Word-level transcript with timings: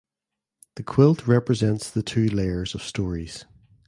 The 0.77 0.83
quilt 0.83 1.27
represents 1.27 1.91
the 1.91 2.01
two 2.01 2.25
layers 2.25 2.73
of 2.73 2.81
stories. 2.81 3.45